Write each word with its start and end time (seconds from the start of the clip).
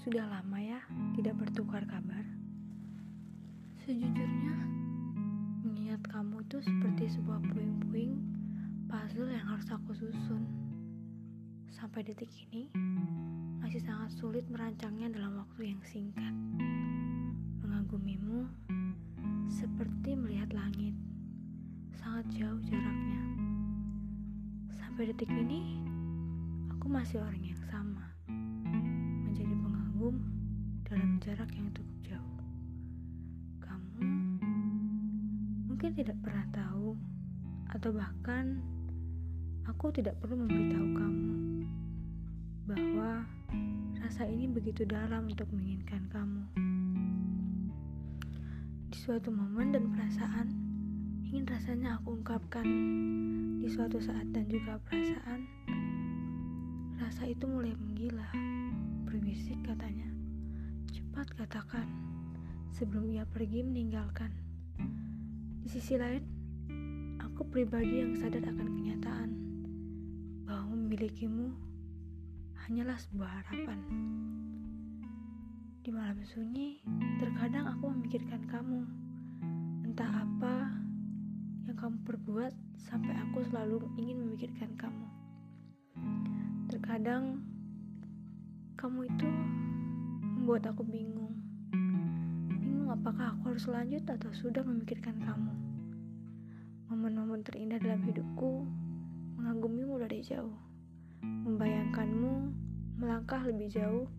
Sudah 0.00 0.24
lama 0.32 0.56
ya 0.56 0.80
tidak 1.12 1.36
bertukar 1.44 1.84
kabar. 1.84 2.24
Sejujurnya, 3.84 4.56
mengingat 5.60 6.00
kamu 6.08 6.40
itu 6.40 6.56
seperti 6.64 7.20
sebuah 7.20 7.36
puing-puing 7.52 8.16
puzzle 8.88 9.28
yang 9.28 9.44
harus 9.44 9.68
aku 9.68 9.92
susun. 9.92 10.48
Sampai 11.68 12.00
detik 12.00 12.32
ini, 12.48 12.72
masih 13.60 13.84
sangat 13.84 14.16
sulit 14.16 14.48
merancangnya 14.48 15.12
dalam 15.12 15.36
waktu 15.36 15.76
yang 15.76 15.80
singkat. 15.84 16.32
Mengagumimu 17.60 18.48
seperti 19.52 20.16
melihat 20.16 20.48
langit, 20.56 20.96
sangat 22.00 22.24
jauh 22.40 22.60
jaraknya. 22.64 23.20
Sampai 24.80 25.12
detik 25.12 25.28
ini, 25.28 25.76
aku 26.72 26.88
masih 26.88 27.20
orang 27.20 27.44
yang 27.44 27.60
sama 27.68 28.09
dalam 30.88 31.20
jarak 31.20 31.52
yang 31.52 31.68
cukup 31.76 32.16
jauh. 32.16 32.40
Kamu 33.60 34.00
mungkin 35.68 35.92
tidak 35.92 36.16
pernah 36.24 36.48
tahu, 36.56 36.96
atau 37.68 37.92
bahkan 37.92 38.64
aku 39.68 39.92
tidak 39.92 40.16
perlu 40.24 40.40
memberitahu 40.40 40.88
kamu 40.96 41.36
bahwa 42.64 43.28
rasa 44.00 44.24
ini 44.24 44.48
begitu 44.48 44.88
dalam 44.88 45.28
untuk 45.28 45.52
menginginkan 45.52 46.00
kamu. 46.08 46.48
Di 48.88 48.96
suatu 48.96 49.28
momen 49.28 49.76
dan 49.76 49.84
perasaan, 49.92 50.48
ingin 51.28 51.44
rasanya 51.44 52.00
aku 52.00 52.16
ungkapkan 52.16 52.64
di 53.60 53.68
suatu 53.68 54.00
saat 54.00 54.24
dan 54.32 54.48
juga 54.48 54.80
perasaan, 54.88 55.44
rasa 56.96 57.28
itu 57.28 57.44
mulai 57.44 57.76
menggila 57.76 58.59
berbisik 59.30 59.62
katanya. 59.62 60.10
Cepat 60.90 61.30
katakan, 61.38 61.86
sebelum 62.74 63.14
ia 63.14 63.22
pergi 63.22 63.62
meninggalkan. 63.62 64.26
Di 65.62 65.70
sisi 65.70 65.94
lain, 65.94 66.18
aku 67.22 67.46
pribadi 67.46 68.02
yang 68.02 68.18
sadar 68.18 68.42
akan 68.42 68.68
kenyataan 68.74 69.30
bahwa 70.50 70.74
memilikimu 70.74 71.46
hanyalah 72.66 72.98
sebuah 72.98 73.30
harapan. 73.46 73.78
Di 75.78 75.94
malam 75.94 76.18
sunyi, 76.26 76.82
terkadang 77.22 77.70
aku 77.70 77.86
memikirkan 77.86 78.42
kamu. 78.50 78.82
Entah 79.86 80.26
apa 80.26 80.74
yang 81.70 81.78
kamu 81.78 82.02
perbuat 82.02 82.82
sampai 82.82 83.14
aku 83.30 83.46
selalu 83.46 83.78
ingin 83.94 84.26
memikirkan 84.26 84.74
kamu. 84.74 85.06
Terkadang 86.66 87.46
kamu 88.80 89.12
itu 89.12 89.19
membuat 90.50 90.74
aku 90.74 90.82
bingung. 90.82 91.30
Bingung 92.58 92.90
apakah 92.90 93.38
aku 93.38 93.54
harus 93.54 93.70
lanjut 93.70 94.02
atau 94.02 94.34
sudah 94.34 94.66
memikirkan 94.66 95.14
kamu. 95.22 95.54
Momen-momen 96.90 97.46
terindah 97.46 97.78
dalam 97.78 98.02
hidupku 98.02 98.66
mengagumimu 99.38 100.02
dari 100.02 100.26
jauh. 100.26 100.58
Membayangkanmu 101.22 102.50
melangkah 102.98 103.46
lebih 103.46 103.70
jauh 103.70 104.10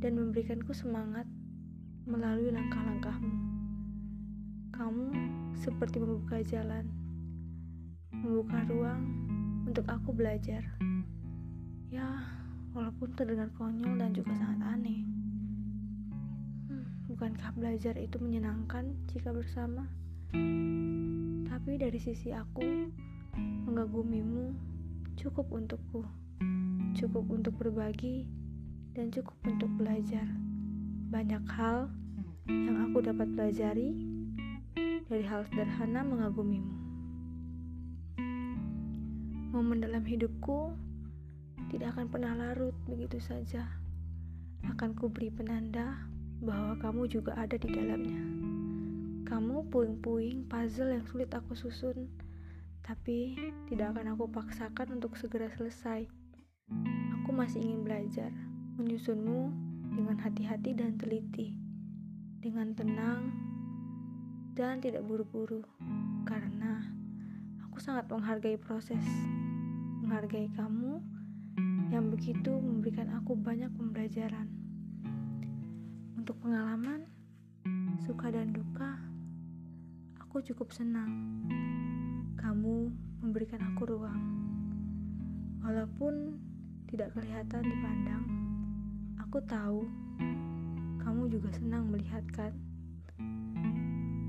dan 0.00 0.16
memberikanku 0.16 0.72
semangat 0.72 1.28
melalui 2.08 2.48
langkah-langkahmu. 2.48 3.36
Kamu 4.72 5.12
seperti 5.60 6.00
membuka 6.00 6.40
jalan, 6.40 6.88
membuka 8.16 8.64
ruang 8.64 9.04
untuk 9.68 9.84
aku 9.92 10.08
belajar. 10.08 10.64
Ya, 11.92 12.16
walaupun 12.72 13.12
terdengar 13.12 13.52
konyol 13.60 14.00
dan 14.00 14.16
juga 14.16 14.32
sangat 14.40 14.80
aneh. 14.80 14.97
Bukankah 17.38 17.54
belajar 17.54 17.94
itu 18.02 18.18
menyenangkan 18.18 18.98
jika 19.14 19.30
bersama? 19.30 19.86
Tapi 21.46 21.70
dari 21.78 21.94
sisi 22.02 22.34
aku, 22.34 22.90
mengagumimu 23.62 24.58
cukup 25.14 25.46
untukku, 25.54 26.02
cukup 26.98 27.30
untuk 27.30 27.54
berbagi, 27.62 28.26
dan 28.90 29.14
cukup 29.14 29.38
untuk 29.46 29.70
belajar. 29.78 30.26
Banyak 31.14 31.46
hal 31.46 31.86
yang 32.50 32.90
aku 32.90 33.06
dapat 33.06 33.30
pelajari 33.30 33.94
dari 35.06 35.22
hal 35.22 35.46
sederhana 35.46 36.02
mengagumimu. 36.02 36.74
Momen 39.54 39.78
dalam 39.78 40.02
hidupku 40.02 40.74
tidak 41.70 41.94
akan 41.94 42.10
pernah 42.10 42.34
larut 42.34 42.74
begitu 42.90 43.22
saja. 43.22 43.62
Akan 44.66 44.98
kuberi 44.98 45.30
penanda 45.30 46.17
bahwa 46.38 46.78
kamu 46.78 47.10
juga 47.10 47.34
ada 47.34 47.58
di 47.58 47.66
dalamnya. 47.66 48.22
Kamu 49.26 49.68
puing-puing 49.68 50.46
puzzle 50.46 50.94
yang 50.94 51.04
sulit 51.04 51.28
aku 51.34 51.52
susun, 51.58 52.08
tapi 52.86 53.36
tidak 53.68 53.92
akan 53.92 54.16
aku 54.16 54.30
paksakan 54.30 54.96
untuk 54.96 55.18
segera 55.18 55.50
selesai. 55.58 56.08
Aku 57.20 57.30
masih 57.34 57.60
ingin 57.60 57.84
belajar, 57.84 58.32
menyusunmu 58.80 59.52
dengan 59.92 60.16
hati-hati 60.22 60.72
dan 60.72 60.96
teliti, 60.96 61.52
dengan 62.40 62.72
tenang 62.72 63.34
dan 64.54 64.80
tidak 64.80 65.04
buru-buru, 65.04 65.60
karena 66.24 66.82
aku 67.66 67.82
sangat 67.82 68.08
menghargai 68.08 68.56
proses, 68.56 69.04
menghargai 70.00 70.48
kamu 70.54 71.02
yang 71.92 72.08
begitu 72.08 72.56
memberikan 72.56 73.10
aku 73.16 73.36
banyak 73.36 73.68
pembelajaran. 73.76 74.67
Untuk 76.28 76.44
pengalaman, 76.44 77.08
suka 78.04 78.28
dan 78.28 78.52
duka, 78.52 79.00
aku 80.20 80.44
cukup 80.44 80.68
senang. 80.76 81.08
Kamu 82.36 82.92
memberikan 83.24 83.64
aku 83.72 83.96
ruang. 83.96 84.20
Walaupun 85.64 86.36
tidak 86.92 87.16
kelihatan 87.16 87.64
dipandang, 87.64 88.28
aku 89.16 89.40
tahu 89.48 89.88
kamu 91.00 91.32
juga 91.32 91.48
senang 91.56 91.88
melihat 91.88 92.28
kan? 92.36 92.52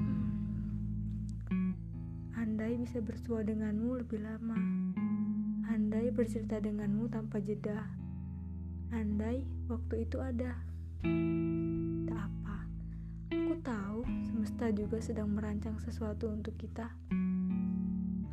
Hmm. 0.00 1.76
Andai 2.40 2.80
bisa 2.80 3.04
bersua 3.04 3.44
denganmu 3.44 4.00
lebih 4.00 4.24
lama. 4.24 4.56
Andai 5.68 6.08
bercerita 6.08 6.56
denganmu 6.56 7.12
tanpa 7.12 7.36
jeda. 7.44 7.84
Andai 8.96 9.44
waktu 9.68 10.08
itu 10.08 10.16
ada. 10.24 10.56
Tahu 13.62 14.02
semesta 14.26 14.74
juga 14.74 14.98
sedang 14.98 15.30
merancang 15.30 15.78
sesuatu 15.78 16.26
untuk 16.26 16.58
kita. 16.58 16.90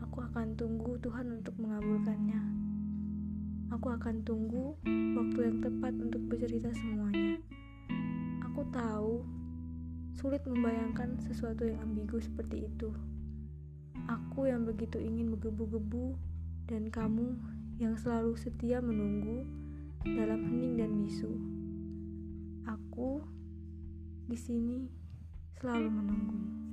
Aku 0.02 0.26
akan 0.26 0.58
tunggu 0.58 0.98
Tuhan 0.98 1.38
untuk 1.38 1.54
mengabulkannya. 1.62 2.42
Aku 3.70 3.94
akan 3.94 4.26
tunggu 4.26 4.74
waktu 4.90 5.40
yang 5.46 5.62
tepat 5.62 5.94
untuk 6.02 6.26
bercerita 6.26 6.74
semuanya. 6.74 7.38
Aku 8.42 8.66
tahu 8.74 9.22
sulit 10.18 10.42
membayangkan 10.50 11.22
sesuatu 11.22 11.70
yang 11.70 11.78
ambigu 11.86 12.18
seperti 12.18 12.66
itu. 12.66 12.90
Aku 14.10 14.50
yang 14.50 14.66
begitu 14.66 14.98
ingin 14.98 15.38
menggebu-gebu 15.38 16.18
dan 16.66 16.90
kamu 16.90 17.38
yang 17.78 17.94
selalu 18.02 18.34
setia 18.34 18.82
menunggu 18.82 19.46
dalam 20.10 20.42
hening 20.42 20.74
dan 20.74 20.90
bisu. 21.06 21.38
Aku 22.66 23.22
di 24.26 24.34
sini 24.34 24.90
selalu 25.58 25.90
menunggumu. 25.90 26.69